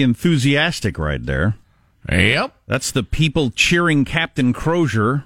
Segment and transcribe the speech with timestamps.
[0.00, 1.56] So that's pretty enthusiastic right there.
[2.10, 2.56] Yep.
[2.66, 5.24] That's the people cheering Captain Crozier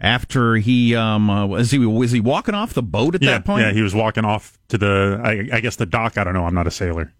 [0.00, 3.44] after he um uh, was he was he walking off the boat at yeah, that
[3.44, 3.64] point?
[3.64, 6.18] yeah, he was walking off to the, I, I guess the dock.
[6.18, 6.44] I don't know.
[6.44, 7.12] I'm not a sailor.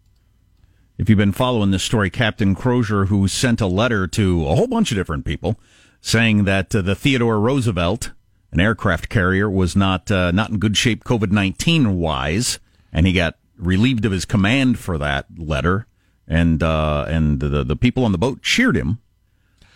[0.98, 4.66] If you've been following this story, Captain Crozier, who sent a letter to a whole
[4.66, 5.58] bunch of different people
[6.00, 8.10] saying that uh, the Theodore Roosevelt,
[8.50, 12.58] an aircraft carrier, was not uh, not in good shape COVID nineteen wise,
[12.92, 15.86] and he got relieved of his command for that letter,
[16.32, 18.98] and uh, and the the people on the boat cheered him.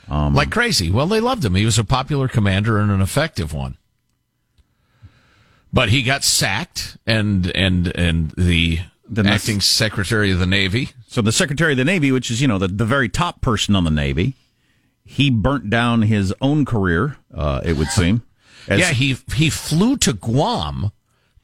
[0.09, 0.91] Um, like crazy.
[0.91, 1.55] Well, they loved him.
[1.55, 3.77] He was a popular commander and an effective one.
[5.73, 10.91] But he got sacked, and and and the that's- acting secretary of the Navy.
[11.09, 13.77] So the Secretary of the Navy, which is you know the, the very top person
[13.77, 14.35] on the Navy,
[15.05, 17.17] he burnt down his own career.
[17.35, 18.23] Uh, it would seem.
[18.69, 20.91] As- yeah, he he flew to Guam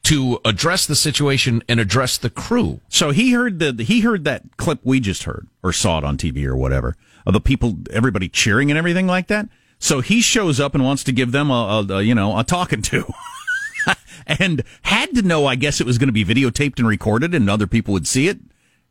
[0.03, 2.81] to address the situation and address the crew.
[2.89, 6.17] So he heard the he heard that clip we just heard or saw it on
[6.17, 9.47] TV or whatever of the people everybody cheering and everything like that.
[9.79, 12.43] So he shows up and wants to give them a, a, a you know a
[12.43, 13.05] talking to.
[14.27, 17.49] and had to know I guess it was going to be videotaped and recorded and
[17.49, 18.39] other people would see it.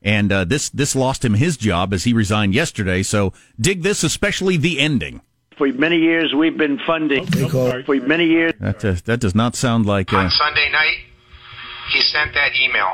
[0.00, 3.02] And uh, this this lost him his job as he resigned yesterday.
[3.02, 5.20] So dig this, especially the ending.
[5.58, 7.26] For many years, we've been funding.
[7.26, 10.12] For many years, That uh, that does not sound like.
[10.12, 10.98] Uh, on Sunday night,
[11.92, 12.92] he sent that email.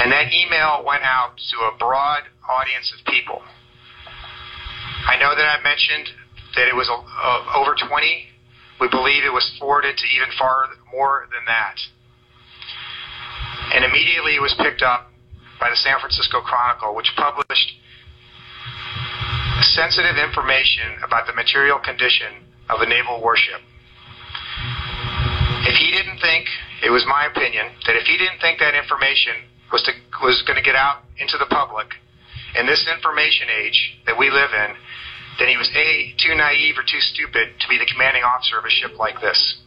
[0.00, 3.42] And that email went out to a broad audience of people.
[5.06, 6.10] I know that I mentioned
[6.54, 8.24] that it was uh, over 20.
[8.80, 11.76] We believe it was forwarded to even far more than that.
[13.74, 15.10] And immediately it was picked up
[15.60, 17.74] by the San Francisco Chronicle, which published
[19.62, 23.60] sensitive information about the material condition of a naval warship.
[25.66, 26.46] If he didn't think,
[26.82, 29.34] it was my opinion, that if he didn't think that information
[29.72, 29.92] was to,
[30.22, 31.88] was going to get out into the public
[32.58, 34.76] in this information age that we live in,
[35.38, 38.64] then he was A, too naive or too stupid to be the commanding officer of
[38.64, 39.58] a ship like this.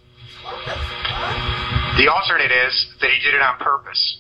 [1.98, 4.20] The alternate is that he did it on purpose.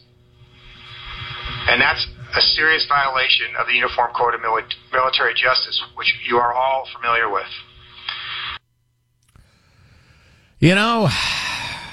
[1.68, 2.06] And that's
[2.36, 6.88] a serious violation of the Uniform Code of Mili- Military Justice, which you are all
[6.96, 7.47] familiar with.
[10.59, 11.09] You know,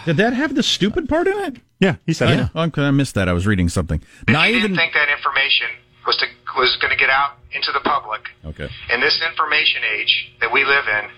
[0.05, 1.57] did that have the stupid part in it?
[1.81, 2.49] Yeah, he said yeah.
[2.55, 3.29] Oh, okay, I missed that.
[3.29, 4.03] I was reading something.
[4.27, 4.63] If Not he even.
[4.73, 5.69] didn't think that information
[6.07, 8.69] was to was going to get out into the public Okay.
[8.93, 11.09] in this information age that we live in,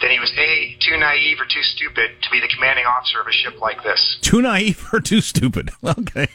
[0.00, 3.26] then he was a too naive or too stupid to be the commanding officer of
[3.26, 4.18] a ship like this.
[4.22, 5.70] Too naive or too stupid?
[5.84, 6.28] Okay.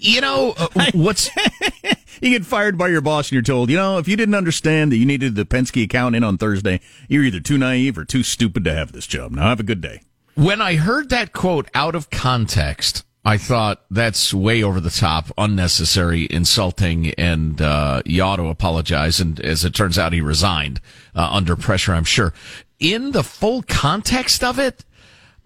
[0.00, 1.30] You know uh, what's
[2.20, 4.92] you get fired by your boss and you're told, you know, if you didn't understand
[4.92, 8.22] that you needed the Penske account in on Thursday, you're either too naive or too
[8.22, 9.32] stupid to have this job.
[9.32, 10.02] Now have a good day.
[10.34, 15.30] when I heard that quote out of context, I thought that's way over the top,
[15.36, 19.20] unnecessary, insulting, and uh, you ought to apologize.
[19.20, 20.80] And as it turns out, he resigned
[21.14, 21.92] uh, under pressure.
[21.92, 22.32] I'm sure.
[22.78, 24.86] In the full context of it,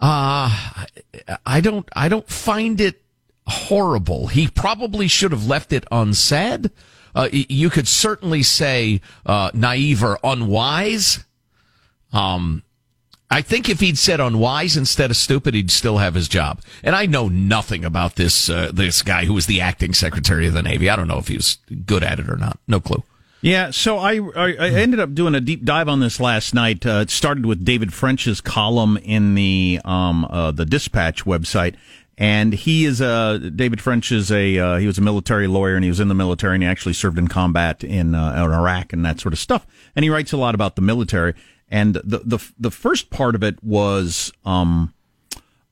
[0.00, 0.76] uh,
[1.44, 1.88] I don't.
[1.94, 3.02] I don't find it
[3.46, 4.28] horrible.
[4.28, 6.70] He probably should have left it unsaid.
[7.14, 11.24] Uh, you could certainly say uh, naive or unwise.
[12.12, 12.62] Um,
[13.30, 16.60] I think if he'd said unwise instead of stupid, he'd still have his job.
[16.82, 20.54] And I know nothing about this uh, this guy who was the acting secretary of
[20.54, 20.90] the Navy.
[20.90, 22.58] I don't know if he was good at it or not.
[22.68, 23.02] No clue.
[23.40, 26.86] Yeah, so I, I, I ended up doing a deep dive on this last night.
[26.86, 31.74] Uh, it started with David French's column in the um, uh, the Dispatch website,
[32.16, 35.84] and he is a David French is a uh, he was a military lawyer and
[35.84, 38.92] he was in the military and he actually served in combat in, uh, in Iraq
[38.92, 39.66] and that sort of stuff.
[39.96, 41.34] And he writes a lot about the military.
[41.68, 44.94] And the the the first part of it was um,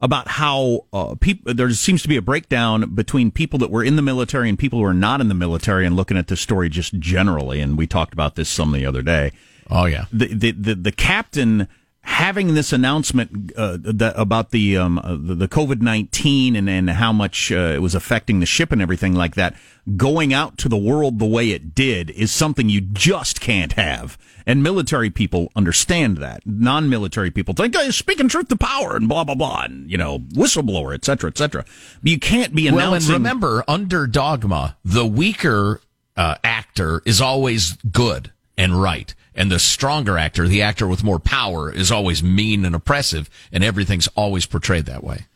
[0.00, 3.96] about how uh, people there seems to be a breakdown between people that were in
[3.96, 6.68] the military and people who are not in the military, and looking at the story
[6.68, 7.60] just generally.
[7.60, 9.32] And we talked about this some the other day.
[9.70, 11.68] Oh yeah, the the the, the captain
[12.02, 16.90] having this announcement uh, that, about the um, uh, the, the COVID nineteen and and
[16.90, 19.54] how much uh, it was affecting the ship and everything like that,
[19.96, 24.18] going out to the world the way it did is something you just can't have.
[24.44, 26.44] And military people understand that.
[26.44, 30.18] Non-military people think, oh, speaking truth to power and blah blah blah, and you know,
[30.18, 31.64] whistleblower, etc cetera, et cetera.
[32.02, 33.12] But you can't be announcing.
[33.12, 35.80] Well, and remember, under dogma, the weaker
[36.16, 39.14] uh, actor is always good and right.
[39.34, 43.64] And the stronger actor, the actor with more power, is always mean and oppressive, and
[43.64, 45.26] everything's always portrayed that way.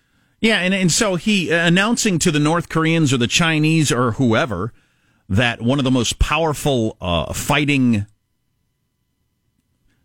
[0.40, 4.12] Yeah, and, and so he uh, announcing to the North Koreans or the Chinese or
[4.12, 4.72] whoever
[5.28, 8.06] that one of the most powerful uh, fighting,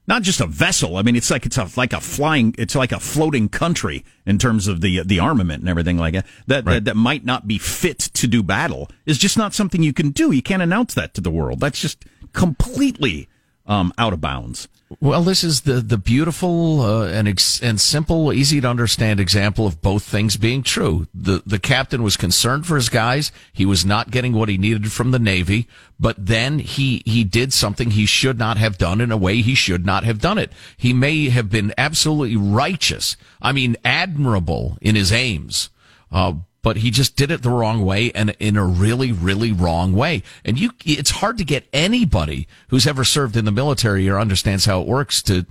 [0.07, 0.95] not just a vessel.
[0.95, 4.37] I mean, it's like it's a like a flying, it's like a floating country in
[4.37, 6.25] terms of the the armament and everything like that.
[6.47, 6.73] That, right.
[6.75, 10.11] that that might not be fit to do battle is just not something you can
[10.11, 10.31] do.
[10.31, 11.59] You can't announce that to the world.
[11.59, 13.27] That's just completely
[13.71, 14.67] um, out of bounds.
[14.99, 19.65] Well, this is the the beautiful uh, and ex- and simple, easy to understand example
[19.65, 21.07] of both things being true.
[21.13, 23.31] The the captain was concerned for his guys.
[23.53, 27.53] He was not getting what he needed from the Navy, but then he he did
[27.53, 30.51] something he should not have done in a way he should not have done it.
[30.75, 33.15] He may have been absolutely righteous.
[33.41, 35.69] I mean, admirable in his aims.
[36.11, 39.93] Uh, but he just did it the wrong way and in a really, really wrong
[39.93, 40.23] way.
[40.45, 44.65] And you, it's hard to get anybody who's ever served in the military or understands
[44.65, 45.45] how it works to,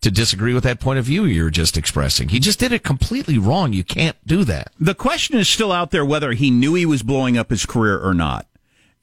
[0.00, 2.30] to disagree with that point of view you're just expressing.
[2.30, 3.72] He just did it completely wrong.
[3.72, 4.72] You can't do that.
[4.78, 7.98] The question is still out there whether he knew he was blowing up his career
[7.98, 8.46] or not.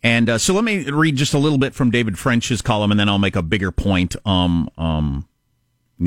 [0.03, 2.99] And uh, so let me read just a little bit from David French's column, and
[2.99, 4.15] then I'll make a bigger point.
[4.25, 5.27] Um, um,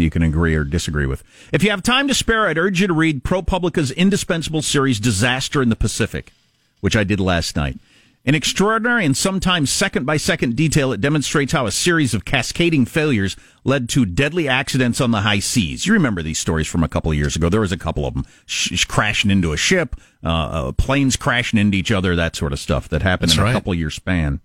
[0.01, 1.23] you can agree or disagree with.
[1.53, 5.63] If you have time to spare, I'd urge you to read ProPublica's indispensable series, Disaster
[5.63, 6.33] in the Pacific,
[6.81, 7.79] which I did last night.
[8.25, 12.87] In extraordinary and sometimes second by second detail, it demonstrates how a series of cascading
[12.87, 15.87] failures led to deadly accidents on the high seas.
[15.87, 17.51] You remember these stories from a couple of years ago.
[17.51, 19.95] There was a couple of them sh- crashing into a ship,
[20.25, 23.45] uh, uh, planes crashing into each other, that sort of stuff that happened That's in
[23.45, 23.51] right.
[23.51, 24.41] a couple year span.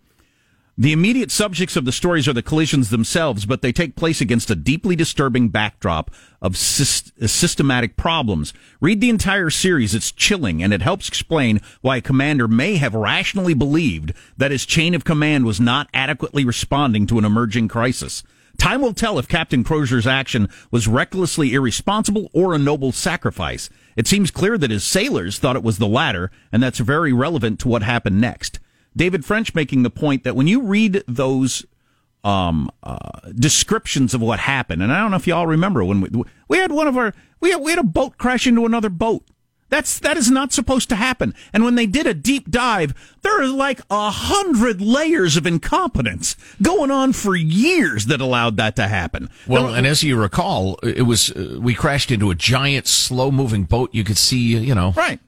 [0.81, 4.49] The immediate subjects of the stories are the collisions themselves, but they take place against
[4.49, 6.09] a deeply disturbing backdrop
[6.41, 8.53] of uh, systematic problems.
[8.79, 9.93] Read the entire series.
[9.93, 14.65] It's chilling and it helps explain why a commander may have rationally believed that his
[14.65, 18.23] chain of command was not adequately responding to an emerging crisis.
[18.57, 23.69] Time will tell if Captain Crozier's action was recklessly irresponsible or a noble sacrifice.
[23.97, 27.59] It seems clear that his sailors thought it was the latter, and that's very relevant
[27.59, 28.59] to what happened next.
[28.99, 31.65] David French making the point that when you read those
[32.25, 36.09] um, uh, descriptions of what happened, and I don't know if y'all remember when we
[36.49, 39.23] we had one of our we had, we had a boat crash into another boat.
[39.69, 41.33] That's that is not supposed to happen.
[41.53, 46.35] And when they did a deep dive, there are like a hundred layers of incompetence
[46.61, 49.29] going on for years that allowed that to happen.
[49.47, 53.63] Well, and as you recall, it was uh, we crashed into a giant, slow moving
[53.63, 53.91] boat.
[53.93, 55.21] You could see, you know, right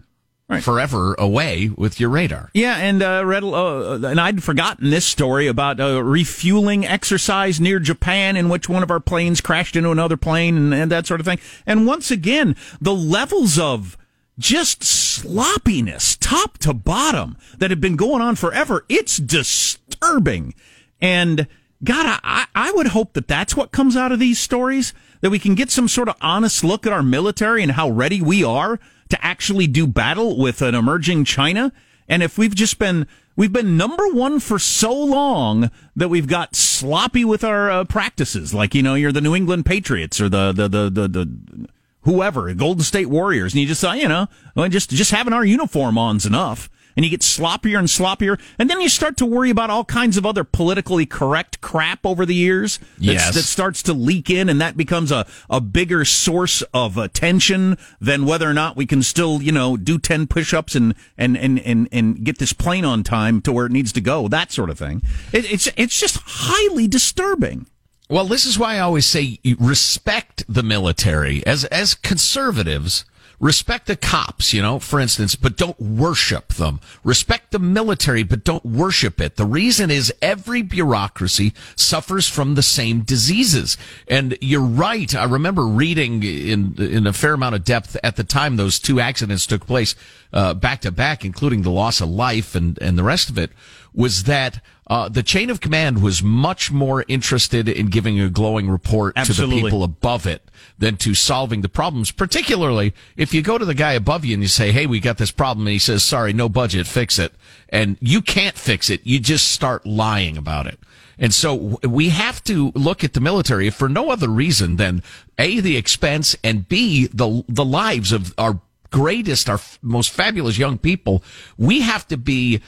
[0.51, 0.63] right.
[0.63, 2.49] forever away with your radar.
[2.53, 7.79] Yeah, and uh, read, uh, and I'd forgotten this story about a refueling exercise near
[7.79, 11.19] Japan in which one of our planes crashed into another plane and, and that sort
[11.19, 11.39] of thing.
[11.65, 13.97] And once again, the levels of
[14.37, 18.85] just sloppiness, top to bottom, that have been going on forever.
[18.89, 20.53] It's disturbing.
[20.99, 21.47] And
[21.83, 25.39] God, I, I would hope that that's what comes out of these stories, that we
[25.39, 28.79] can get some sort of honest look at our military and how ready we are
[29.11, 31.71] to actually do battle with an emerging China.
[32.07, 36.55] And if we've just been we've been number one for so long that we've got
[36.55, 40.51] sloppy with our uh, practices, like you know you're the New England Patriots or the
[40.51, 41.67] the the the, the
[42.01, 44.27] whoever Golden State Warriors, and you just thought, you know
[44.67, 48.39] just just having our uniform on's enough and you get sloppier and sloppier.
[48.59, 52.25] And then you start to worry about all kinds of other politically correct crap over
[52.25, 53.33] the years yes.
[53.33, 58.25] that starts to leak in, and that becomes a, a bigger source of attention than
[58.25, 61.59] whether or not we can still, you know, do 10 push ups and, and, and,
[61.59, 64.69] and, and get this plane on time to where it needs to go, that sort
[64.69, 65.01] of thing.
[65.31, 67.67] It, it's, it's just highly disturbing.
[68.11, 73.05] Well, this is why I always say respect the military as as conservatives
[73.41, 76.79] respect the cops, you know, for instance, but don't worship them.
[77.03, 79.35] Respect the military, but don't worship it.
[79.35, 83.77] The reason is every bureaucracy suffers from the same diseases.
[84.07, 85.13] And you're right.
[85.15, 88.99] I remember reading in, in a fair amount of depth at the time those two
[88.99, 89.95] accidents took place,
[90.31, 93.51] uh, back to back, including the loss of life and, and the rest of it
[93.93, 98.69] was that uh, the chain of command was much more interested in giving a glowing
[98.69, 99.55] report Absolutely.
[99.57, 102.11] to the people above it than to solving the problems.
[102.11, 105.17] Particularly if you go to the guy above you and you say, "Hey, we got
[105.17, 107.33] this problem," and he says, "Sorry, no budget, fix it,"
[107.69, 110.79] and you can't fix it, you just start lying about it.
[111.17, 115.03] And so we have to look at the military for no other reason than
[115.37, 120.77] a the expense and b the the lives of our greatest, our most fabulous young
[120.77, 121.23] people.
[121.57, 122.61] We have to be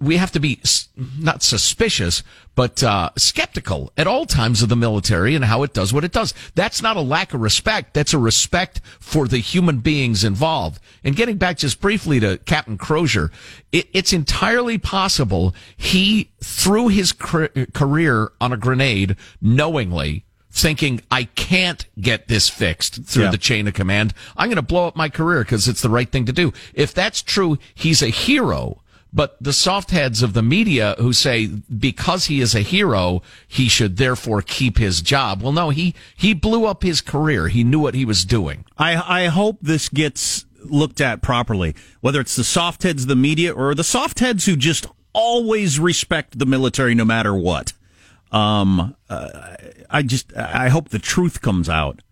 [0.00, 0.60] we have to be
[1.18, 2.22] not suspicious,
[2.54, 6.12] but uh, skeptical at all times of the military and how it does what it
[6.12, 6.32] does.
[6.54, 7.94] That's not a lack of respect.
[7.94, 10.80] That's a respect for the human beings involved.
[11.04, 13.30] And getting back just briefly to Captain Crozier,
[13.72, 20.24] it, it's entirely possible he threw his career on a grenade knowingly
[20.56, 23.30] thinking I can't get this fixed through yeah.
[23.30, 24.14] the chain of command.
[24.38, 26.54] I'm going to blow up my career because it's the right thing to do.
[26.72, 28.80] If that's true, he's a hero
[29.16, 33.66] but the soft heads of the media who say because he is a hero, he
[33.66, 35.42] should therefore keep his job.
[35.42, 37.48] Well, no, he, he blew up his career.
[37.48, 38.66] He knew what he was doing.
[38.76, 43.16] I, I hope this gets looked at properly, whether it's the soft heads of the
[43.16, 47.72] media or the soft heads who just always respect the military no matter what.
[48.32, 49.56] Um, uh,
[49.88, 52.02] I just, I hope the truth comes out.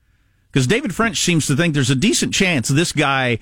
[0.51, 3.41] Because David French seems to think there's a decent chance this guy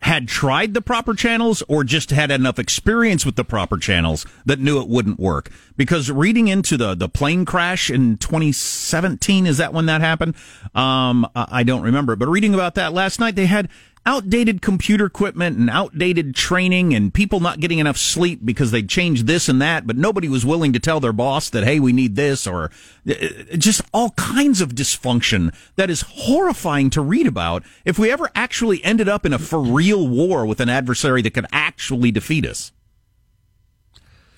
[0.00, 4.58] had tried the proper channels or just had enough experience with the proper channels that
[4.60, 5.50] knew it wouldn't work.
[5.76, 10.34] Because reading into the, the plane crash in 2017, is that when that happened?
[10.74, 13.68] Um, I don't remember, but reading about that last night, they had
[14.08, 19.26] outdated computer equipment and outdated training and people not getting enough sleep because they changed
[19.26, 22.16] this and that, but nobody was willing to tell their boss that, hey, we need
[22.16, 22.70] this or
[23.06, 23.14] uh,
[23.58, 28.82] just all kinds of dysfunction that is horrifying to read about if we ever actually
[28.82, 32.72] ended up in a for real war with an adversary that could actually defeat us.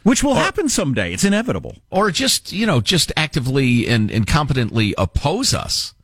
[0.02, 1.12] Which will or, happen someday.
[1.12, 1.76] It's inevitable.
[1.90, 5.94] Or just, you know, just actively and, and competently oppose us.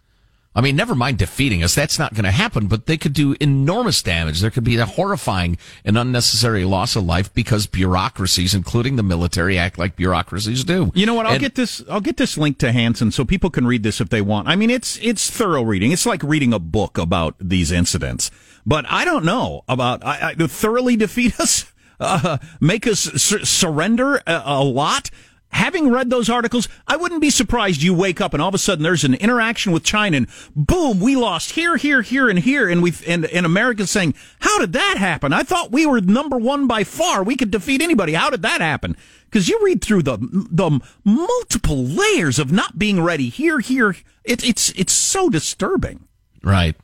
[0.56, 1.74] I mean, never mind defeating us.
[1.74, 4.40] That's not going to happen, but they could do enormous damage.
[4.40, 9.58] There could be a horrifying and unnecessary loss of life because bureaucracies, including the military,
[9.58, 10.90] act like bureaucracies do.
[10.94, 11.26] You know what?
[11.26, 14.00] I'll and, get this, I'll get this link to Hanson so people can read this
[14.00, 14.48] if they want.
[14.48, 15.92] I mean, it's, it's thorough reading.
[15.92, 18.30] It's like reading a book about these incidents,
[18.64, 21.70] but I don't know about, I, I thoroughly defeat us.
[21.98, 25.10] Uh, make us sur- surrender a, a lot
[25.56, 28.58] having read those articles, I wouldn't be surprised you wake up and all of a
[28.58, 32.68] sudden there's an interaction with China and boom, we lost here, here, here, and here.
[32.68, 35.32] And we and, and America's saying, how did that happen?
[35.32, 37.22] I thought we were number one by far.
[37.22, 38.12] We could defeat anybody.
[38.12, 38.96] How did that happen?
[39.24, 43.96] Because you read through the the multiple layers of not being ready here, here.
[44.24, 46.06] It, it's it's so disturbing.
[46.42, 46.76] Right,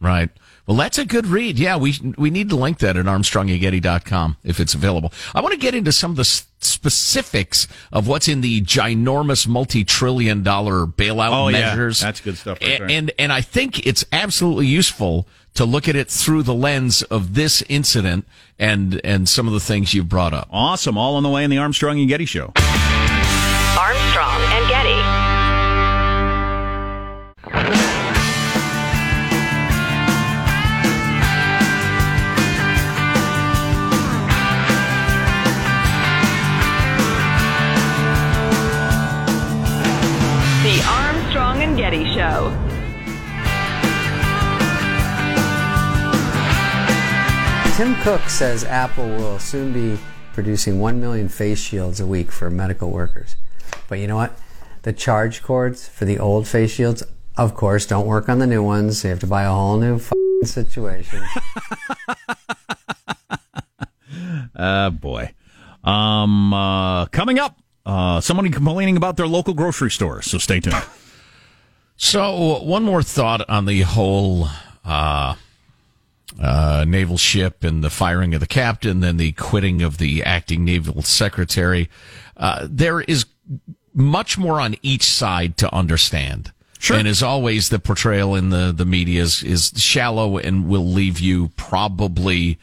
[0.00, 0.30] right.
[0.70, 1.58] Well, that's a good read.
[1.58, 5.12] Yeah, we we need to link that at armstrongandgetty.com if it's available.
[5.34, 10.44] I want to get into some of the specifics of what's in the ginormous multi-trillion
[10.44, 12.00] dollar bailout oh, measures.
[12.00, 12.06] Yeah.
[12.06, 12.60] That's good stuff.
[12.60, 16.54] Right and, and and I think it's absolutely useful to look at it through the
[16.54, 20.46] lens of this incident and and some of the things you've brought up.
[20.52, 20.96] Awesome.
[20.96, 22.52] All on the way in the Armstrong and Getty show.
[23.76, 24.79] Armstrong and Getty.
[24.79, 24.79] Getty
[47.80, 49.98] Tim Cook says Apple will soon be
[50.34, 53.36] producing 1 million face shields a week for medical workers.
[53.88, 54.38] But you know what?
[54.82, 57.02] The charge cords for the old face shields,
[57.38, 59.02] of course, don't work on the new ones.
[59.02, 59.98] You have to buy a whole new
[60.44, 61.22] situation.
[64.54, 65.32] Ah, uh, boy.
[65.82, 67.56] Um, uh, coming up,
[67.86, 70.20] uh, someone complaining about their local grocery store.
[70.20, 70.84] So stay tuned.
[71.96, 74.48] So, one more thought on the whole
[74.84, 75.36] uh,
[76.38, 80.64] uh, naval ship and the firing of the captain, then the quitting of the acting
[80.64, 81.88] naval secretary.
[82.36, 83.26] Uh, there is
[83.94, 86.52] much more on each side to understand.
[86.78, 86.96] Sure.
[86.96, 91.20] And as always, the portrayal in the, the media is, is shallow and will leave
[91.20, 92.58] you probably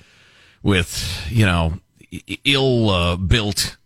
[0.63, 1.79] with, you know,
[2.43, 3.77] ill uh, built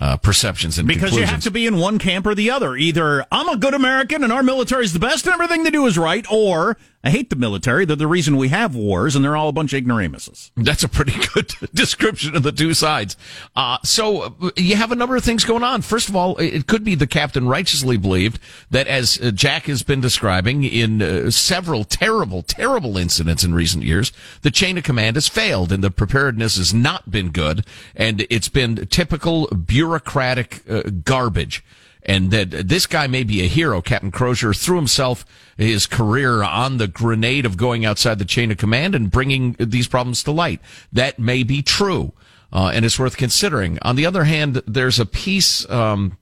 [0.00, 2.76] uh, perceptions and because you have to be in one camp or the other.
[2.76, 5.86] Either I'm a good American and our military is the best and everything they do
[5.86, 7.84] is right, or I hate the military.
[7.84, 10.50] They're the reason we have wars, and they're all a bunch of ignoramuses.
[10.56, 13.16] That's a pretty good description of the two sides.
[13.54, 15.82] Uh, so uh, you have a number of things going on.
[15.82, 18.40] First of all, it could be the captain righteously believed
[18.72, 23.84] that, as uh, Jack has been describing in uh, several terrible, terrible incidents in recent
[23.84, 24.10] years,
[24.42, 28.48] the chain of command has failed, and the preparedness has not been good, and it's
[28.48, 31.62] been typical bureaucratic uh, garbage
[32.06, 33.82] and that this guy may be a hero.
[33.82, 38.56] Captain Crozier threw himself his career on the grenade of going outside the chain of
[38.56, 40.60] command and bringing these problems to light.
[40.92, 42.12] That may be true,
[42.52, 43.78] uh, and it's worth considering.
[43.82, 46.16] On the other hand, there's a piece um,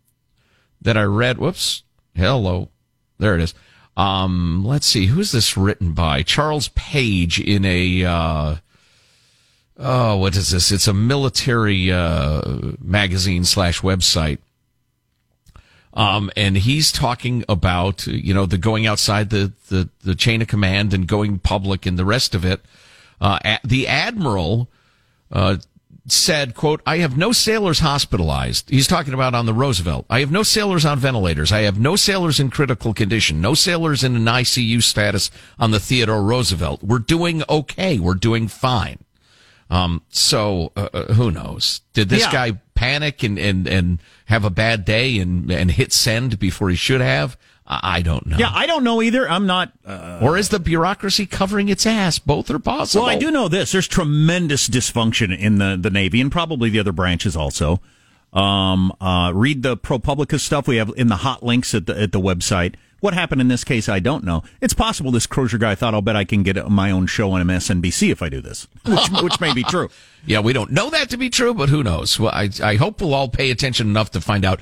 [0.81, 1.39] that I read.
[1.39, 1.83] Whoops,
[2.15, 2.71] hello,
[3.19, 3.55] there it is.
[3.97, 6.23] Um, let's see, who's this written by?
[6.23, 8.05] Charles Page in a.
[8.05, 8.57] Uh,
[9.77, 10.73] oh, what is this?
[10.73, 14.39] It's a military uh, magazine slash website.
[15.95, 20.49] Um, and he's talking about, you know, the going outside the, the, the chain of
[20.49, 22.61] command and going public and the rest of it.
[23.21, 24.69] Uh, the admiral,
[25.31, 25.57] uh,
[26.07, 28.69] said, quote, I have no sailors hospitalized.
[28.69, 30.05] He's talking about on the Roosevelt.
[30.11, 31.51] I have no sailors on ventilators.
[31.51, 33.41] I have no sailors in critical condition.
[33.41, 36.83] No sailors in an ICU status on the Theodore Roosevelt.
[36.83, 37.99] We're doing okay.
[37.99, 38.99] We're doing fine.
[39.71, 41.81] Um, so uh, uh, who knows?
[41.95, 42.33] Did this Yeah.
[42.33, 46.77] guy panic and, and, and have a bad day and, and hit send before he
[46.77, 47.37] should have?
[47.67, 48.37] I don't know.
[48.37, 49.27] Yeah, I don't know either.
[49.27, 49.73] I'm not.
[49.87, 52.19] Uh, or is the bureaucracy covering its ass?
[52.19, 53.07] Both are possible.
[53.07, 53.73] well, I do know this.
[53.73, 57.81] There's tremendous dysfunction in the, the Navy and probably the other branches also.
[58.35, 62.13] Um, uh, read the ProPublica stuff we have in the hot links at the, at
[62.13, 62.75] the website.
[63.05, 64.43] What happened in this case, I don't know.
[64.63, 67.47] It's possible this Crozier guy thought, I'll bet I can get my own show on
[67.47, 69.91] MSNBC if I do this, which, which may be true.
[70.25, 72.19] Yeah, we don't know that to be true, but who knows?
[72.19, 74.61] Well, I, I hope we'll all pay attention enough to find out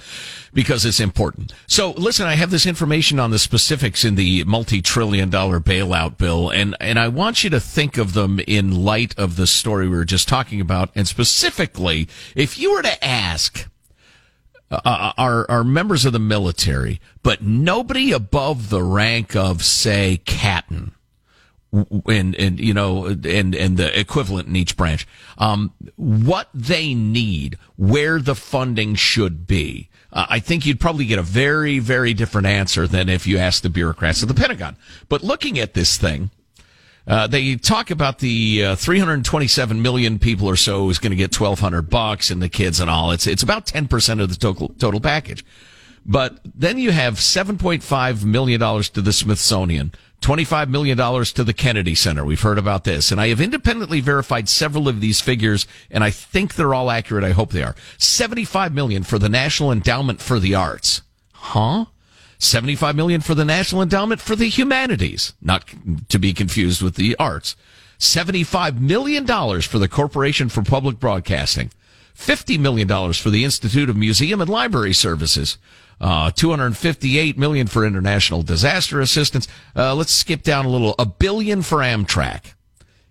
[0.53, 1.53] because it's important.
[1.69, 6.51] So listen, I have this information on the specifics in the multi-trillion dollar bailout bill,
[6.51, 9.97] and, and I want you to think of them in light of the story we
[9.97, 10.91] were just talking about.
[10.97, 13.69] And specifically, if you were to ask,
[14.73, 20.93] uh, are are members of the military, but nobody above the rank of say captain,
[21.73, 27.59] and and you know and and the equivalent in each branch, um, what they need,
[27.76, 29.91] where the funding should be.
[30.12, 33.62] Uh, I think you'd probably get a very very different answer than if you asked
[33.62, 34.76] the bureaucrats of the Pentagon.
[35.09, 36.31] But looking at this thing.
[37.07, 41.39] Uh, they talk about the uh, 327 million people or so is going to get
[41.39, 43.11] 1200 bucks and the kids and all.
[43.11, 45.45] It's it's about 10% of the total total package.
[46.05, 51.53] But then you have 7.5 million dollars to the Smithsonian, 25 million dollars to the
[51.53, 52.25] Kennedy Center.
[52.25, 56.11] We've heard about this, and I have independently verified several of these figures, and I
[56.11, 57.25] think they're all accurate.
[57.25, 57.77] I hope they are.
[57.99, 61.03] 75 million for the National Endowment for the Arts.
[61.33, 61.87] Huh?
[62.43, 65.65] 75 million for the National Endowment for the Humanities, not
[66.09, 67.57] to be confused with the arts.
[67.99, 71.71] 75 million dollars for the Corporation for Public Broadcasting.
[72.14, 75.57] 50 million dollars for the Institute of Museum and Library Services.
[76.01, 79.47] Uh, 258 million for international disaster assistance.
[79.77, 80.97] Uh, let's skip down a little.
[80.99, 82.55] A billion for Amtrak.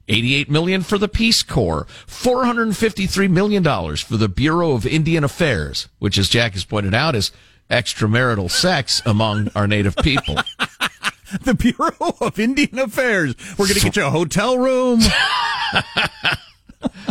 [0.09, 5.87] 88 million for the Peace Corps, 453 million dollars for the Bureau of Indian Affairs,
[5.99, 7.31] which as Jack has pointed out is
[7.71, 10.35] extramarital sex among our native people.
[11.43, 13.35] The Bureau of Indian Affairs.
[13.57, 14.99] We're going to get you a hotel room.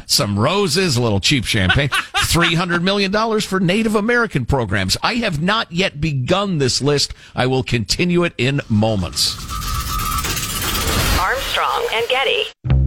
[0.06, 4.98] Some roses, a little cheap champagne, $300 million for Native American programs.
[5.02, 7.14] I have not yet begun this list.
[7.34, 9.36] I will continue it in moments.
[11.18, 12.79] Armstrong and Getty.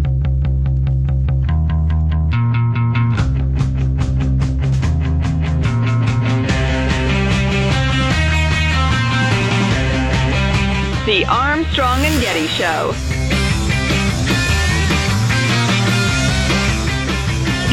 [11.23, 12.93] The Armstrong and Getty Show.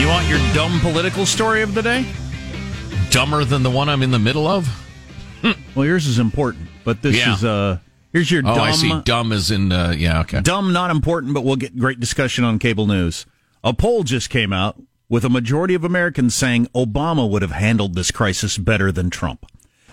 [0.00, 2.06] You want your dumb political story of the day?
[3.10, 4.68] Dumber than the one I'm in the middle of?
[5.74, 7.34] Well, yours is important, but this Yeah.
[7.34, 7.78] is uh
[8.12, 9.00] here's your Oh, dumb I see.
[9.04, 10.42] Dumb is in, uh, yeah, okay.
[10.42, 13.26] dumb not important, but we'll get great discussion on cable news.
[13.64, 17.96] A poll just came out with a majority of Americans saying Obama would have handled
[17.96, 19.44] this crisis better than Trump.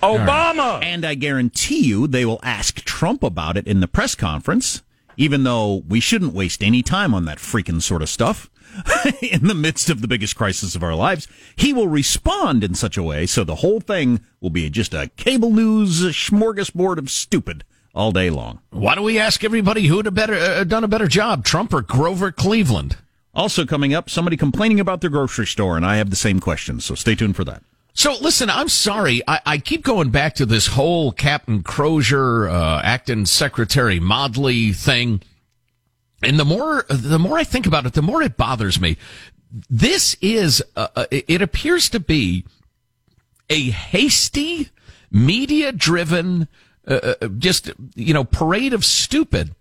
[0.01, 0.83] Obama!
[0.83, 4.81] And I guarantee you they will ask Trump about it in the press conference,
[5.15, 8.49] even though we shouldn't waste any time on that freaking sort of stuff.
[9.21, 12.97] in the midst of the biggest crisis of our lives, he will respond in such
[12.97, 17.63] a way so the whole thing will be just a cable news smorgasbord of stupid
[17.95, 18.59] all day long.
[18.69, 21.81] Why don't we ask everybody who'd have better, uh, done a better job, Trump or
[21.81, 22.97] Grover Cleveland?
[23.33, 26.79] Also coming up, somebody complaining about their grocery store, and I have the same question,
[26.79, 27.63] so stay tuned for that.
[27.97, 29.23] So listen, I'm sorry.
[29.27, 35.23] I, I keep going back to this whole Captain Crozier, uh, acting secretary Modly thing.
[36.21, 38.97] And the more, the more I think about it, the more it bothers me.
[39.67, 42.45] This is, uh, uh, it appears to be
[43.49, 44.69] a hasty,
[45.09, 46.47] media driven,
[46.87, 49.55] uh, uh, just, you know, parade of stupid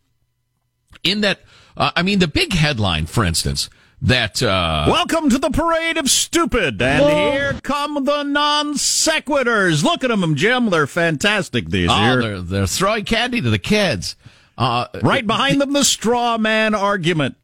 [1.03, 1.41] in that,
[1.75, 3.71] uh, I mean, the big headline, for instance,
[4.03, 7.05] that, uh, Welcome to the parade of stupid, and
[7.35, 9.83] here come the non sequiturs.
[9.83, 10.71] Look at them, Jim.
[10.71, 12.21] They're fantastic these oh, year.
[12.21, 14.17] they're, they're throwing candy to the kids.
[14.59, 17.37] Uh, Right behind them, the straw man argument.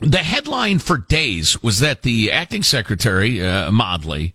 [0.00, 4.34] the headline for days was that the acting secretary, uh, Modly,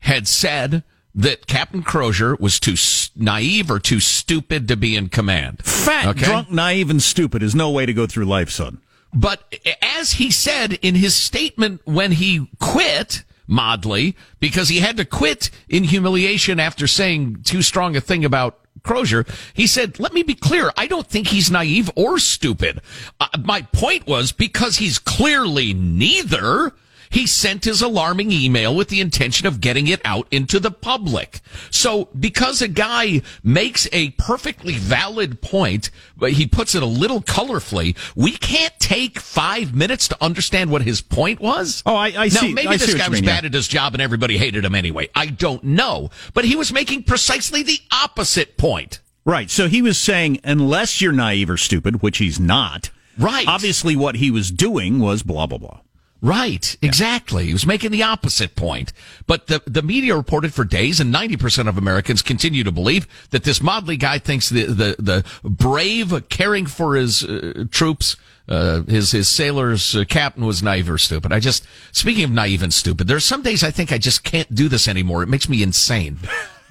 [0.00, 2.76] had said that Captain Crozier was too
[3.16, 5.62] naive or too stupid to be in command.
[5.64, 6.24] Fat, Okay.
[6.24, 8.78] drunk, naive, and stupid is no way to go through life, son.
[9.12, 15.04] But as he said in his statement when he quit, Modly, because he had to
[15.04, 20.22] quit in humiliation after saying too strong a thing about Crozier, he said, let me
[20.22, 20.70] be clear.
[20.76, 22.80] I don't think he's naive or stupid.
[23.18, 26.72] Uh, my point was because he's clearly neither.
[27.10, 31.40] He sent his alarming email with the intention of getting it out into the public.
[31.70, 37.20] So because a guy makes a perfectly valid point, but he puts it a little
[37.20, 41.82] colorfully, we can't take five minutes to understand what his point was?
[41.84, 42.54] Oh, I, I now, see.
[42.54, 43.36] maybe I this guy was mean, yeah.
[43.36, 45.08] bad at his job and everybody hated him anyway.
[45.14, 46.10] I don't know.
[46.32, 49.00] But he was making precisely the opposite point.
[49.24, 49.50] Right.
[49.50, 52.90] So he was saying, unless you're naive or stupid, which he's not.
[53.18, 53.46] Right.
[53.46, 55.80] Obviously, what he was doing was blah blah blah.
[56.22, 57.46] Right, exactly.
[57.46, 58.92] He was making the opposite point.
[59.26, 63.44] But the, the media reported for days, and 90% of Americans continue to believe that
[63.44, 68.16] this Modly guy thinks the, the, the brave caring for his uh, troops,
[68.48, 71.32] uh, his, his sailors, uh, captain was naive or stupid.
[71.32, 74.22] I just, speaking of naive and stupid, there are some days I think I just
[74.22, 75.22] can't do this anymore.
[75.22, 76.18] It makes me insane.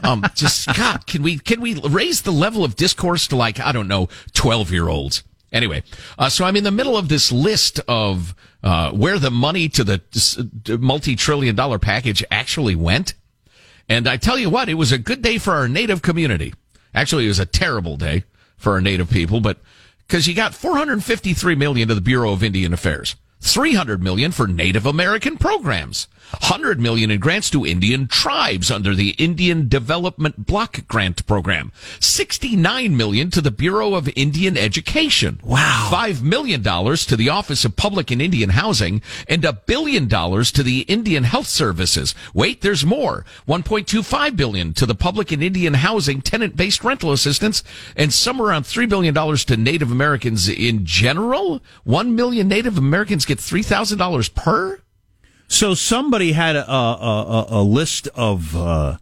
[0.04, 3.72] Um, just, God, can we, can we raise the level of discourse to like, I
[3.72, 5.24] don't know, 12 year olds?
[5.52, 5.82] Anyway,
[6.20, 9.84] uh, so I'm in the middle of this list of uh, where the money to
[9.84, 13.14] the multi-trillion dollar package actually went.
[13.88, 16.54] And I tell you what, it was a good day for our native community.
[16.94, 18.24] Actually, it was a terrible day
[18.58, 19.60] for our native people, but
[20.08, 24.86] because you got 453 million to the Bureau of Indian Affairs, 300 million for Native
[24.86, 31.26] American programs, 100 million in grants to Indian tribes under the Indian Development Block Grant
[31.26, 35.40] Program, 69 million to the Bureau of Indian Education.
[35.44, 35.88] Wow.
[35.90, 40.52] 5 million dollars to the Office of Public and Indian Housing and a billion dollars
[40.52, 42.14] to the Indian Health Services.
[42.34, 43.26] Wait, there's more.
[43.48, 47.64] 1.25 billion to the Public and Indian Housing tenant-based rental assistance
[47.96, 51.62] and somewhere around 3 billion dollars to Native Americans in general.
[51.86, 54.82] 1 million Native Americans get $3,000 per?
[55.48, 58.98] So somebody had a, a, a, list of uh,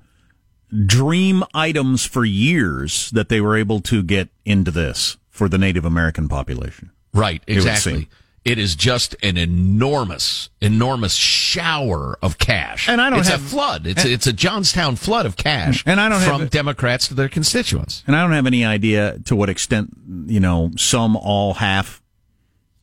[0.86, 5.84] dream items for years that they were able to get into this for the Native
[5.84, 6.92] American population.
[7.14, 8.08] Right, exactly.
[8.46, 13.50] It is just an enormous, enormous shower of cash, And I don't it's have- a
[13.50, 13.86] flood.
[13.86, 17.14] It's a, it's a Johnstown flood of cash, And I don't have- from Democrats to
[17.14, 18.06] their constituents.
[18.08, 19.90] And I don't have any idea to what extent,
[20.28, 22.02] you know, some, all, half,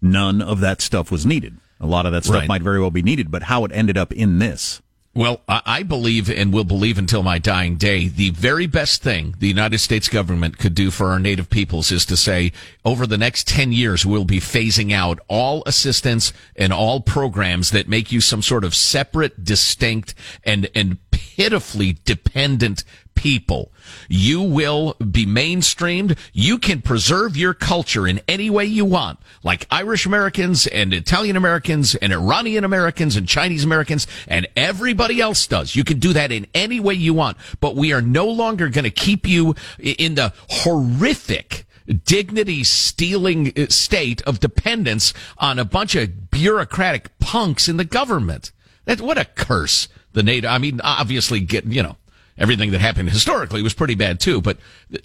[0.05, 1.57] none of that stuff was needed.
[1.81, 2.49] A lot of that stuff Right.
[2.49, 4.81] might very well be needed, but how it ended up in this.
[5.17, 9.35] Well, I I believe and will believe until my dying day, the very best thing
[9.38, 12.51] the United States government could do for our native peoples is to say,
[12.85, 17.88] over the next 10 years, we'll be phasing out all assistance and all programs that
[17.88, 22.83] make you some sort of separate, distinct, and, and pitifully dependent
[23.14, 23.70] people.
[24.09, 26.18] You will be mainstreamed.
[26.33, 31.37] You can preserve your culture in any way you want, like Irish Americans and Italian
[31.37, 35.77] Americans and Iranian Americans and Chinese Americans and everybody else does.
[35.77, 38.85] You can do that in any way you want, but we are no longer going
[38.85, 41.64] to keep you in the horrific
[42.05, 48.50] dignity stealing uh, state of dependence on a bunch of bureaucratic punks in the government.
[48.87, 49.88] That what a curse.
[50.14, 50.48] The NATO.
[50.48, 51.96] I mean, obviously, get you know
[52.38, 54.57] everything that happened historically was pretty bad too, but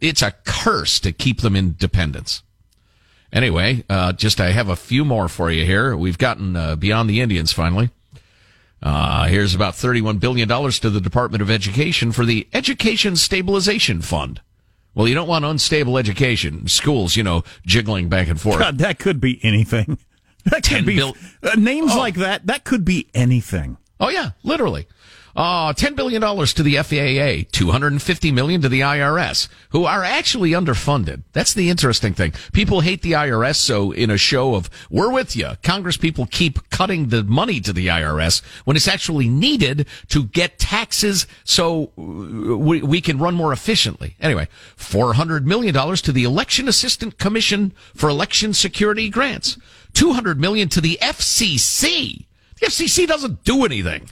[0.02, 2.42] it's a curse to keep them in dependence.
[3.32, 5.96] Anyway, uh, just I have a few more for you here.
[5.96, 7.92] We've gotten uh, beyond the Indians finally.
[8.82, 14.40] Uh, here's about $31 billion to the Department of Education for the Education Stabilization Fund.
[14.96, 16.66] Well, you don't want unstable education.
[16.68, 18.60] Schools, you know, jiggling back and forth.
[18.60, 19.98] God, that could be anything.
[20.46, 21.98] That could 10 be bil- uh, names Oh.
[21.98, 22.48] like that.
[22.48, 23.78] That could be anything.
[24.00, 24.88] Oh yeah, literally.
[25.36, 31.24] Uh, $10 billion to the FAA, 250 million to the IRS, who are actually underfunded.
[31.34, 32.34] That's the interesting thing.
[32.52, 36.70] People hate the IRS, so in a show of, we're with you, Congress people keep
[36.70, 42.58] cutting the money to the IRS when it's actually needed to get taxes so uh,
[42.58, 44.16] we, we can run more efficiently.
[44.20, 49.58] Anyway, $400 million to the Election Assistance Commission for Election Security Grants,
[49.94, 52.26] 200 million to the FCC.
[52.60, 54.10] The FCC doesn't do anything.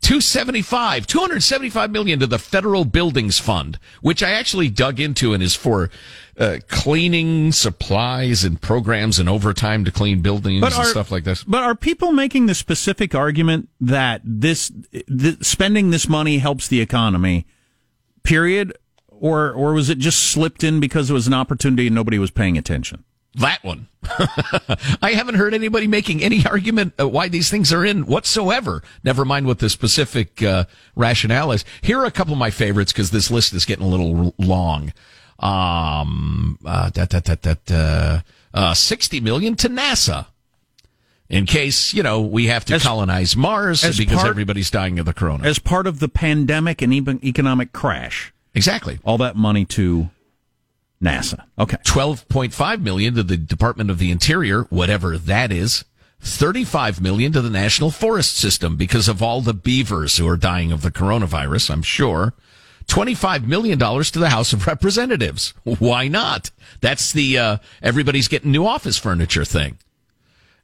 [0.00, 5.56] 275, 275 million to the Federal Buildings Fund, which I actually dug into and is
[5.56, 5.90] for
[6.38, 11.42] uh, cleaning supplies and programs and overtime to clean buildings and stuff like this.
[11.42, 16.80] But are people making the specific argument that this th- spending this money helps the
[16.80, 17.46] economy?
[18.22, 18.72] Period.
[19.08, 22.30] Or or was it just slipped in because it was an opportunity and nobody was
[22.30, 23.02] paying attention?
[23.38, 23.86] That one.
[25.02, 28.82] I haven't heard anybody making any argument uh, why these things are in whatsoever.
[29.04, 30.64] Never mind what the specific uh,
[30.96, 31.64] rationale is.
[31.82, 34.92] Here are a couple of my favorites because this list is getting a little long.
[35.38, 38.20] Um, uh, da, da, da, da,
[38.52, 40.26] uh, 60 million to NASA.
[41.28, 45.06] In case, you know, we have to As- colonize Mars because part- everybody's dying of
[45.06, 45.46] the corona.
[45.46, 48.98] As part of the pandemic and even economic crash, exactly.
[49.04, 50.08] all that money to
[51.02, 51.44] NASA.
[51.58, 51.76] Okay.
[51.84, 55.84] 12.5 million to the Department of the Interior, whatever that is.
[56.20, 60.72] 35 million to the National Forest System because of all the beavers who are dying
[60.72, 62.34] of the coronavirus, I'm sure.
[62.88, 65.54] $25 million to the House of Representatives.
[65.62, 66.50] Why not?
[66.80, 69.78] That's the, uh, everybody's getting new office furniture thing.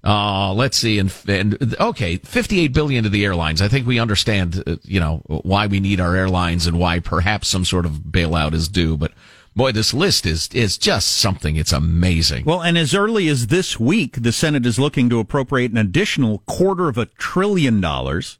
[0.02, 0.98] Uh, let's see.
[0.98, 3.62] And, and, okay, 58 billion to the airlines.
[3.62, 7.48] I think we understand, uh, you know, why we need our airlines and why perhaps
[7.48, 8.96] some sort of bailout is due.
[8.98, 9.12] But
[9.56, 11.56] boy, this list is, is just something.
[11.56, 12.44] It's amazing.
[12.44, 16.38] Well, and as early as this week, the Senate is looking to appropriate an additional
[16.46, 18.38] quarter of a trillion dollars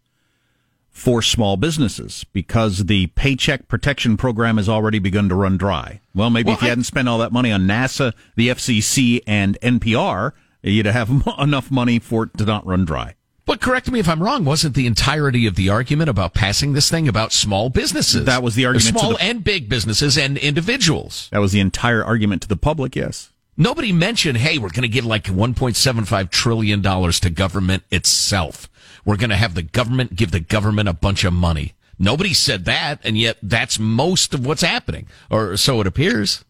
[0.91, 6.01] for small businesses because the Paycheck Protection Program has already begun to run dry.
[6.15, 9.21] Well, maybe Well, if you I- hadn't spent all that money on NASA, the FCC,
[9.27, 13.15] and NPR, you'd have enough money for it to not run dry.
[13.47, 14.45] But correct me if I'm wrong.
[14.45, 18.25] Wasn't the entirety of the argument about passing this thing about small businesses?
[18.25, 21.29] That was the argument to Small the- and big businesses and individuals.
[21.31, 23.31] That was the entire argument to the public, yes.
[23.57, 28.69] Nobody mentioned, hey, we're going to give like 1.75 trillion dollars to government itself.
[29.05, 31.75] We're going to have the government give the government a bunch of money.
[31.99, 36.45] Nobody said that, and yet that's most of what's happening, or so it appears.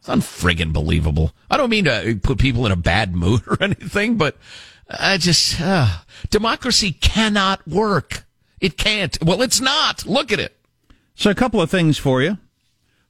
[0.00, 1.32] It's unfriggin' believable.
[1.50, 4.36] I don't mean to uh, put people in a bad mood or anything, but
[4.88, 5.98] I just uh,
[6.30, 8.24] democracy cannot work.
[8.60, 9.16] It can't.
[9.22, 10.06] Well, it's not.
[10.06, 10.56] Look at it.
[11.14, 12.38] So, a couple of things for you.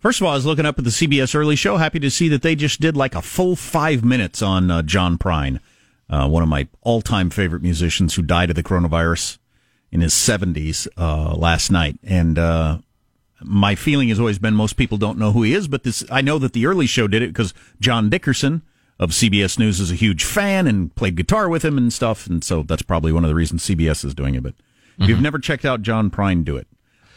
[0.00, 1.76] First of all, I was looking up at the CBS Early Show.
[1.76, 5.18] Happy to see that they just did like a full five minutes on uh, John
[5.18, 5.58] Prine,
[6.08, 9.38] uh, one of my all time favorite musicians who died of the coronavirus
[9.90, 11.98] in his 70s uh, last night.
[12.04, 12.78] And uh,
[13.42, 16.20] my feeling has always been most people don't know who he is, but this I
[16.20, 18.62] know that the Early Show did it because John Dickerson
[18.98, 22.26] of CBS News is a huge fan and played guitar with him and stuff.
[22.26, 24.42] And so that's probably one of the reasons CBS is doing it.
[24.42, 24.54] But
[24.98, 26.66] if you've never checked out John Prine, do it.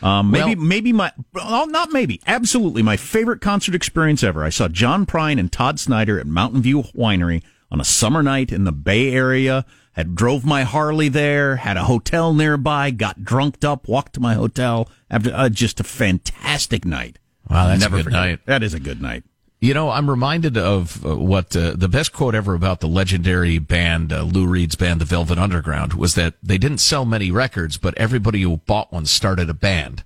[0.04, 4.44] Um, maybe, Well- maybe my, well, not maybe, absolutely my favorite concert experience ever.
[4.44, 8.52] I saw John Prine and Todd Snider at Mountain View Winery on a summer night
[8.52, 9.66] in the Bay Area.
[9.94, 14.36] Had drove my Harley there, had a hotel nearby, got drunked up, walked to my
[14.36, 14.90] hotel.
[15.10, 17.20] After uh, just a fantastic night.
[17.50, 18.40] Wow, that's a Never good forget night.
[18.46, 19.24] That is a good night.
[19.62, 23.60] You know, I'm reminded of uh, what uh, the best quote ever about the legendary
[23.60, 27.78] band, uh, Lou Reed's band, the Velvet Underground, was that they didn't sell many records,
[27.78, 30.04] but everybody who bought one started a band.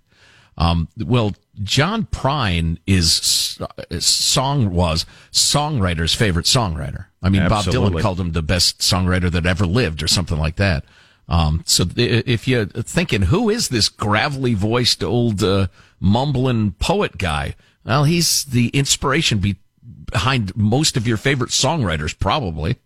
[0.58, 7.06] Um, well, John Prine is uh, song was songwriter's favorite songwriter.
[7.24, 10.58] I mean, Bob Dylan called him the best songwriter that ever lived, or something like
[10.58, 10.84] that.
[11.30, 15.68] Um, so th- if you're thinking, who is this gravelly voiced old uh,
[16.00, 17.56] mumbling poet guy?
[17.86, 19.58] Well, he's the inspiration be-
[20.12, 22.78] behind most of your favorite songwriters, probably.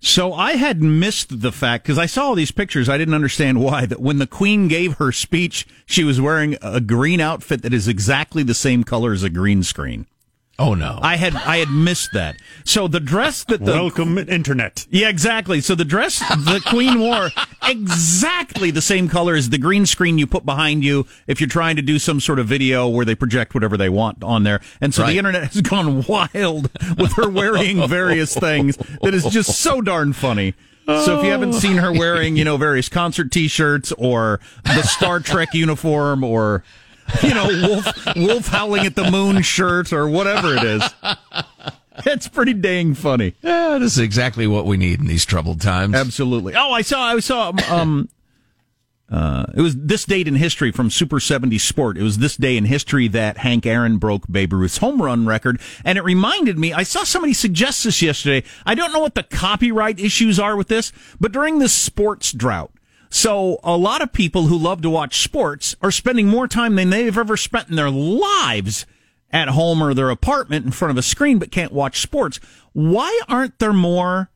[0.00, 2.90] So I had missed the fact because I saw all these pictures.
[2.90, 6.80] I didn't understand why that when the Queen gave her speech, she was wearing a
[6.80, 10.06] green outfit that is exactly the same color as a green screen.
[10.56, 11.00] Oh no!
[11.02, 12.36] I had I had missed that.
[12.64, 14.86] So the dress that the Welcome, Internet.
[14.88, 15.60] yeah exactly.
[15.60, 17.30] So the dress the Queen wore
[17.66, 21.76] exactly the same color as the green screen you put behind you if you're trying
[21.76, 24.60] to do some sort of video where they project whatever they want on there.
[24.80, 25.12] And so Right.
[25.12, 30.12] the internet has gone wild with her wearing various things that is just so darn
[30.12, 30.54] funny.
[30.86, 35.18] So if you haven't seen her wearing, you know, various concert T-shirts or the Star
[35.18, 36.62] Trek uniform or
[37.22, 40.82] you know, wolf wolf howling at the moon shirt or whatever it is.
[42.06, 43.34] It's pretty dang funny.
[43.40, 45.94] yeah, this is exactly what we need in these troubled times.
[45.94, 46.54] Absolutely.
[46.56, 48.08] Oh, I saw I saw um
[49.10, 51.96] uh it was this date in history from Super 70 Sport.
[51.96, 55.60] It was this day in history that Hank Aaron broke Babe Ruth's home run record
[55.84, 58.46] and it reminded me I saw somebody suggest this yesterday.
[58.66, 60.90] I don't know what the copyright issues are with this,
[61.20, 62.72] but during this sports drought
[63.14, 66.90] so a lot of people who love to watch sports are spending more time than
[66.90, 68.86] they've ever spent in their lives
[69.30, 72.40] at home or their apartment in front of a screen but can't watch sports.
[72.72, 74.30] Why aren't there more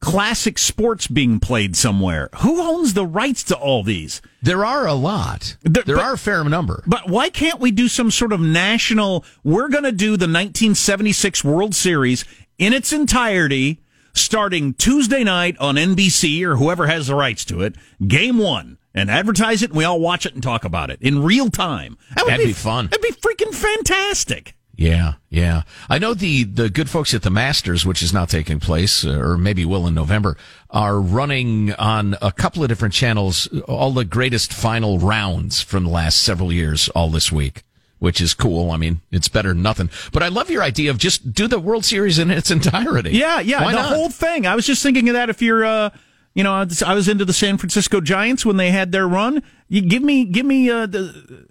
[0.00, 2.30] classic sports being played somewhere?
[2.38, 4.22] Who owns the rights to all these?
[4.42, 5.56] There are a lot.
[5.62, 6.82] There- there but- are a fair number.
[6.86, 9.22] But why can't we do some sort of national?
[9.42, 12.24] We're going to do the 1976 World Series
[12.58, 13.80] in its entirety,
[14.14, 17.74] starting Tuesday night on NBC or whoever has the rights to it,
[18.06, 21.22] game one, and advertise it, and we all watch it and talk about it in
[21.22, 21.98] real time.
[22.14, 22.86] That would That'd be fun.
[22.86, 24.54] That'd be freaking fantastic.
[24.76, 25.62] Yeah, yeah.
[25.88, 29.18] I know the the good folks at the Masters, which is not taking place, uh,
[29.18, 30.36] or maybe will in November,
[30.70, 35.90] are running on a couple of different channels all the greatest final rounds from the
[35.90, 37.62] last several years, all this week,
[37.98, 38.70] which is cool.
[38.70, 39.90] I mean, it's better than nothing.
[40.12, 43.10] But I love your idea of just do the World Series in its entirety.
[43.10, 43.94] Yeah, yeah, Why the not?
[43.94, 44.46] whole thing.
[44.46, 45.30] I was just thinking of that.
[45.30, 45.90] If you're, uh,
[46.34, 49.42] you know, I was- into the San Francisco Giants when they had their run.
[49.68, 51.46] You give me, give me uh, the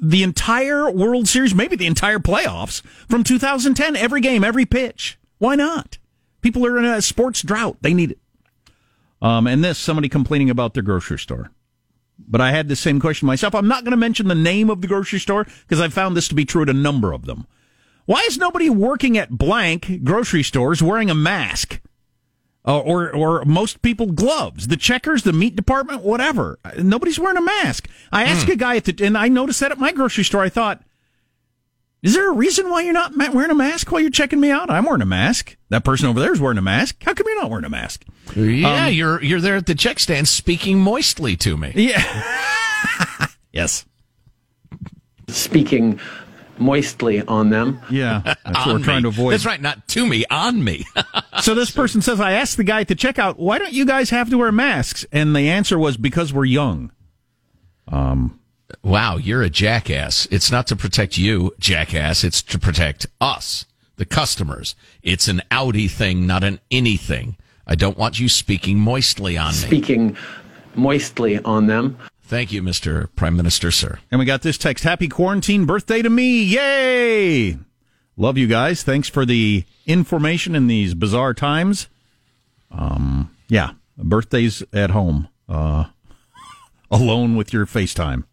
[0.00, 3.96] the entire World Series, maybe the entire playoffs from 2010.
[3.96, 5.18] Every game, every pitch.
[5.38, 5.98] Why not?
[6.40, 7.78] People are in a sports drought.
[7.80, 8.18] They need it.
[9.20, 11.50] Um, and this, somebody complaining about their grocery store.
[12.18, 13.54] But I had the same question myself.
[13.54, 16.28] I'm not going to mention the name of the grocery store because I found this
[16.28, 17.46] to be true at a number of them.
[18.06, 21.80] Why is nobody working at blank grocery stores wearing a mask?
[22.66, 24.68] Uh, or, or most people gloves.
[24.68, 26.58] The checkers, the meat department, whatever.
[26.76, 27.88] Nobody's wearing a mask.
[28.12, 30.42] I asked a guy at the, and I noticed that at my grocery store.
[30.42, 30.82] I thought,
[32.02, 34.70] is there a reason why you're not wearing a mask while you're checking me out?
[34.70, 35.56] I'm wearing a mask.
[35.70, 37.02] That person over there is wearing a mask.
[37.04, 38.04] How come you're not wearing a mask?
[38.34, 41.72] Yeah, you're you're there at the check stand speaking moistly to me.
[41.74, 42.36] Yeah.
[43.52, 43.84] yes.
[45.28, 46.00] speaking
[46.58, 47.80] moistly on them.
[47.90, 48.22] Yeah.
[48.44, 49.02] That's what we're trying me.
[49.02, 49.32] to avoid.
[49.32, 50.84] That's right, not to me, on me.
[51.40, 54.10] So this person says, I asked the guy at the checkout, why don't you guys
[54.10, 55.06] have to wear masks?
[55.12, 56.90] And the answer was because we're young.
[57.86, 58.40] Um,
[58.82, 60.26] wow, you're a jackass.
[60.32, 62.24] It's not to protect you, jackass.
[62.24, 63.66] It's to protect us,
[63.98, 64.74] the customers.
[65.02, 67.36] It's an Audi thing, not an anything.
[67.66, 69.58] I don't want you speaking moistly on me.
[69.58, 70.16] Speaking
[70.74, 71.98] moistly on them.
[72.22, 73.08] Thank you, Mr.
[73.16, 73.98] Prime Minister, sir.
[74.10, 76.42] And we got this text, happy quarantine birthday to me.
[76.44, 77.58] Yay!
[78.16, 78.82] Love you guys.
[78.82, 81.88] Thanks for the information in these bizarre times.
[82.70, 85.84] Um, yeah, birthdays at home, uh,
[86.90, 88.24] alone with your FaceTime.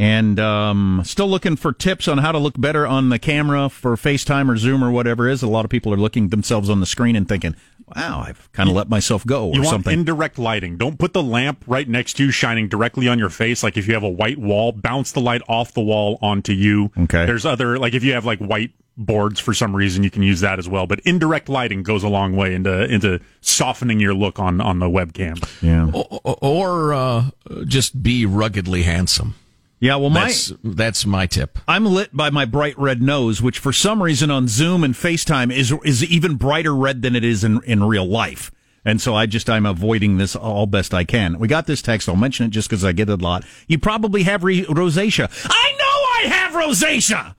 [0.00, 3.96] And um, still looking for tips on how to look better on the camera for
[3.96, 5.42] FaceTime or Zoom or whatever it is.
[5.42, 7.56] A lot of people are looking themselves on the screen and thinking,
[7.96, 9.92] wow, I've kind of let myself go or You want something.
[9.92, 10.76] indirect lighting.
[10.76, 13.64] Don't put the lamp right next to you shining directly on your face.
[13.64, 16.92] Like if you have a white wall, bounce the light off the wall onto you.
[16.96, 17.26] Okay.
[17.26, 20.38] There's other, like if you have like white boards for some reason, you can use
[20.42, 20.86] that as well.
[20.86, 24.86] But indirect lighting goes a long way into, into softening your look on, on the
[24.86, 25.44] webcam.
[25.60, 25.90] yeah.
[25.92, 27.30] O- o- Or uh,
[27.66, 29.34] just be ruggedly handsome.
[29.80, 30.26] Yeah, well, my.
[30.26, 31.58] That's, that's my tip.
[31.68, 35.52] I'm lit by my bright red nose, which for some reason on Zoom and FaceTime
[35.52, 38.50] is is even brighter red than it is in, in real life.
[38.84, 41.38] And so I just I'm avoiding this all best I can.
[41.38, 42.08] We got this text.
[42.08, 43.44] I'll mention it just because I get it a lot.
[43.66, 45.28] You probably have re- rosacea.
[45.48, 47.34] I know I have rosacea.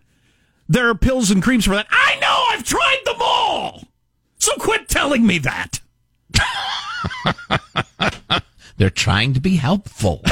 [0.68, 1.88] There are pills and creams for that.
[1.90, 3.84] I know I've tried them all.
[4.38, 5.80] So quit telling me that.
[8.80, 10.24] They're trying to be helpful.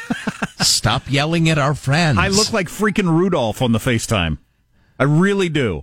[0.60, 2.18] Stop yelling at our friends.
[2.18, 4.36] I look like freaking Rudolph on the FaceTime.
[4.98, 5.82] I really do.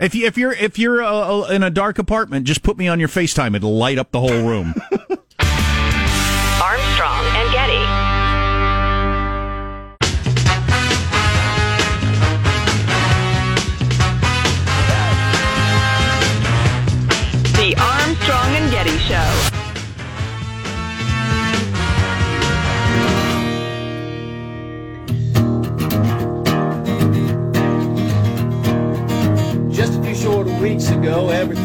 [0.00, 2.86] If you if you're if you're uh, uh, in a dark apartment, just put me
[2.86, 3.56] on your FaceTime.
[3.56, 4.74] It'll light up the whole room.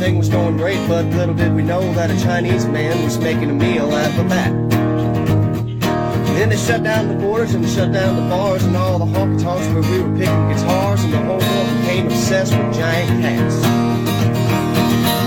[0.08, 3.50] everything was going great, but little did we know that a Chinese man was making
[3.50, 4.54] a meal out of a bat.
[6.38, 9.44] Then they shut down the borders and shut down the bars and all the honky
[9.44, 13.62] tonks where we were picking guitars, and the whole world became obsessed with giant cats.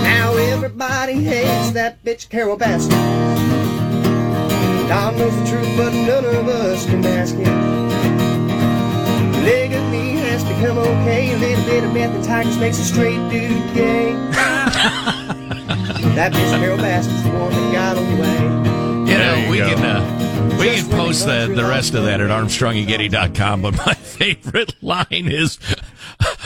[0.03, 2.89] Now everybody hates that bitch Carole Baskin.
[4.89, 7.45] God knows the truth, but none of us can ask it.
[9.35, 11.33] Polygamy has become okay.
[11.33, 14.47] A little bit of meth and tigers makes a straight dude gay.
[16.15, 19.11] that bitch Carole Baskin's the one that got away.
[19.11, 19.69] You know, you we go.
[19.73, 23.61] can uh, we Just can post the the, rest of that at the ArmstrongandGetty.com.
[23.61, 25.57] But my favorite line is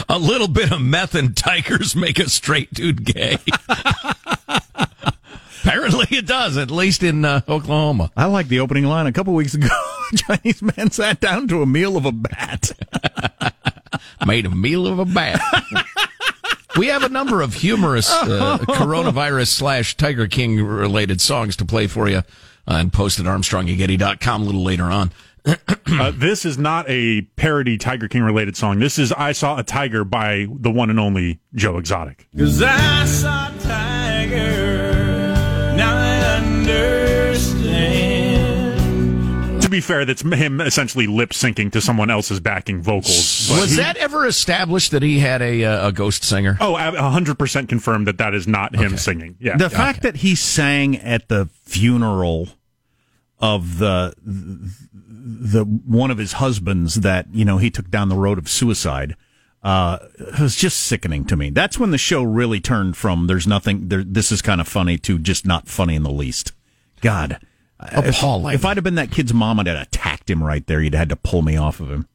[0.09, 3.37] a little bit of meth and tigers make a straight dude gay.
[5.63, 6.57] Apparently, it does.
[6.57, 8.11] At least in uh, Oklahoma.
[8.15, 9.07] I like the opening line.
[9.07, 9.67] A couple weeks ago,
[10.13, 12.71] a Chinese man sat down to a meal of a bat.
[14.25, 15.39] Made a meal of a bat.
[16.77, 21.87] We have a number of humorous uh, coronavirus slash Tiger King related songs to play
[21.87, 22.21] for you uh,
[22.67, 25.11] and post at ArmstrongandGetty.com a little later on.
[25.45, 28.79] Uh, this is not a parody Tiger King related song.
[28.79, 32.27] This is I Saw a Tiger by the one and only Joe Exotic.
[32.37, 34.64] Cause I saw a tiger,
[39.75, 43.47] be fair, that's him essentially lip syncing to someone else's backing vocals.
[43.49, 46.57] But Was he- that ever established that he had a, uh, a ghost singer?
[46.59, 49.35] Oh, a 100% confirmed that that is not him singing.
[49.39, 49.57] Yeah.
[49.57, 52.49] The fact that he sang at the funeral
[53.39, 54.13] of the
[55.27, 59.15] the one of his husbands that you know he took down the road of suicide
[59.63, 59.97] uh
[60.39, 61.49] was just sickening to me.
[61.49, 64.97] That's when the show really turned from there's nothing there this is kind of funny
[64.99, 66.53] to just not funny in the least.
[67.01, 67.39] God.
[67.81, 68.55] If, Appalling.
[68.55, 70.81] if I'd have been that kid's mom, I'd have attacked him right there.
[70.81, 72.07] You'd had to pull me off of him.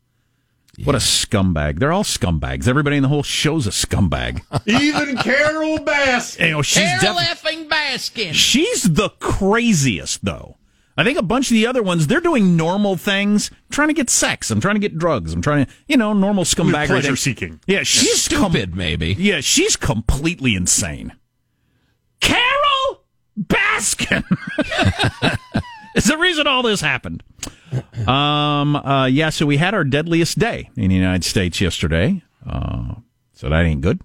[0.84, 1.78] What a scumbag.
[1.78, 2.66] They're all scumbags.
[2.66, 4.40] Everybody in the whole show's a scumbag.
[4.66, 6.40] Even Carole Baskin.
[6.40, 8.32] You oh, know, she's Carole def- effing Baskin.
[8.32, 10.56] She's the craziest, though.
[10.96, 13.50] I think a bunch of the other ones, they're doing normal things.
[13.50, 14.50] I'm trying to get sex.
[14.50, 15.32] I'm trying to get drugs.
[15.32, 17.60] I'm trying to, you know, normal scumbag pleasure seeking.
[17.66, 19.14] Yeah, she's com- Stupid, maybe.
[19.18, 21.12] yeah, she's completely insane.
[23.38, 24.24] Baskin
[25.94, 27.22] is the reason all this happened.
[28.06, 32.22] Um, uh, yeah, so we had our deadliest day in the United States yesterday.
[32.46, 32.94] Uh,
[33.32, 34.00] so that ain't good.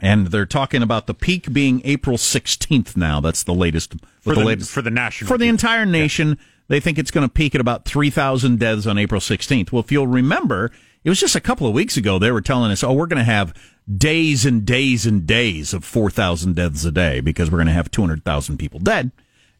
[0.00, 3.20] And they're talking about the peak being April 16th now.
[3.20, 3.94] That's the latest.
[4.20, 5.28] For the, the, latest for the national.
[5.28, 6.38] for the entire nation.
[6.68, 9.72] They think it's going to peak at about 3,000 deaths on April 16th.
[9.72, 10.70] Well, if you'll remember,
[11.02, 13.18] it was just a couple of weeks ago they were telling us, oh, we're going
[13.18, 13.52] to have
[13.96, 17.90] days and days and days of 4,000 deaths a day because we're going to have
[17.90, 19.10] 200,000 people dead.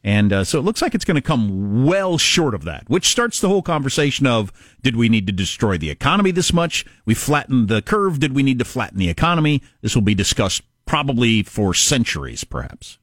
[0.02, 3.08] And uh, so it looks like it's going to come well short of that, which
[3.08, 4.50] starts the whole conversation of
[4.82, 6.86] did we need to destroy the economy this much?
[7.04, 8.18] We flattened the curve.
[8.18, 9.62] Did we need to flatten the economy?
[9.82, 12.98] This will be discussed probably for centuries, perhaps.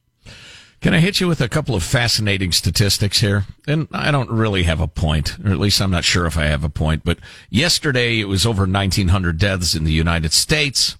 [0.80, 3.46] Can I hit you with a couple of fascinating statistics here?
[3.66, 6.44] And I don't really have a point, or at least I'm not sure if I
[6.44, 7.18] have a point, but
[7.50, 10.96] yesterday it was over 1,900 deaths in the United States.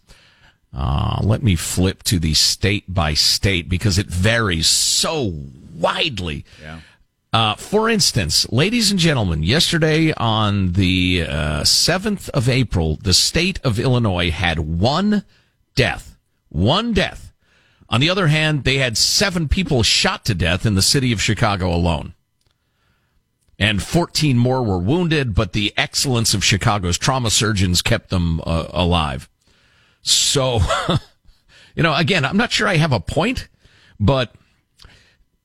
[0.74, 5.34] Uh, let me flip to the state by state because it varies so
[5.74, 6.44] widely.
[6.60, 6.80] Yeah.
[7.32, 13.60] Uh, for instance, ladies and gentlemen, yesterday on the uh, 7th of April, the state
[13.64, 15.24] of Illinois had one
[15.74, 16.16] death.
[16.48, 17.32] One death.
[17.90, 21.22] On the other hand, they had seven people shot to death in the city of
[21.22, 22.14] Chicago alone.
[23.58, 28.66] And 14 more were wounded, but the excellence of Chicago's trauma surgeons kept them uh,
[28.70, 29.28] alive.
[30.02, 30.60] So,
[31.74, 33.48] you know, again, I'm not sure I have a point,
[33.98, 34.34] but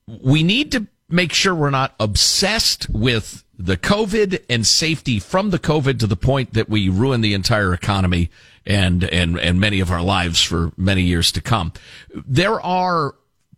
[0.06, 5.58] we need to make sure we're not obsessed with the COVID and safety from the
[5.58, 8.30] COVID to the point that we ruin the entire economy
[8.66, 11.72] and, and, and many of our lives for many years to come.
[12.12, 13.14] There are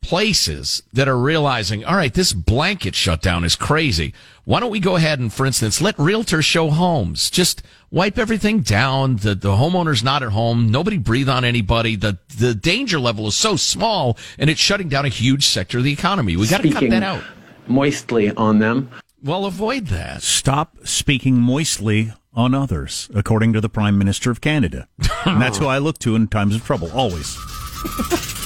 [0.07, 4.15] places that are realizing, all right, this blanket shutdown is crazy.
[4.45, 7.29] Why don't we go ahead and, for instance, let realtors show homes?
[7.29, 9.17] Just wipe everything down.
[9.17, 10.71] The, the homeowner's not at home.
[10.71, 11.97] Nobody breathe on anybody.
[11.97, 15.85] The, the danger level is so small and it's shutting down a huge sector of
[15.85, 16.37] the economy.
[16.37, 17.25] We got to cut Speaking that out.
[17.67, 18.89] moistly on them.
[19.25, 20.23] Well, avoid that.
[20.23, 24.87] Stop speaking moistly on others, according to the Prime Minister of Canada.
[25.25, 27.37] and that's who I look to in times of trouble, always.